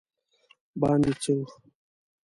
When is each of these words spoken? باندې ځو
باندې 0.81 1.11
ځو 1.21 1.35